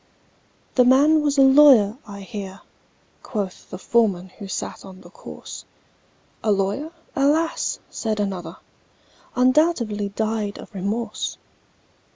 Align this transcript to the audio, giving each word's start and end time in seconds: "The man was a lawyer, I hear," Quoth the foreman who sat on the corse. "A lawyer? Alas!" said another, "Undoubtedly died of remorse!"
"The 0.73 0.83
man 0.83 1.21
was 1.21 1.37
a 1.37 1.43
lawyer, 1.43 1.95
I 2.07 2.21
hear," 2.21 2.61
Quoth 3.21 3.69
the 3.69 3.77
foreman 3.77 4.29
who 4.29 4.47
sat 4.47 4.83
on 4.83 5.01
the 5.01 5.11
corse. 5.11 5.63
"A 6.43 6.49
lawyer? 6.51 6.89
Alas!" 7.15 7.77
said 7.91 8.19
another, 8.19 8.57
"Undoubtedly 9.35 10.09
died 10.09 10.57
of 10.57 10.73
remorse!" 10.73 11.37